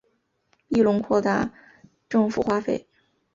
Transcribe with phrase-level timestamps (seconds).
[0.67, 1.51] 庇隆扩大
[2.09, 2.87] 政府花费。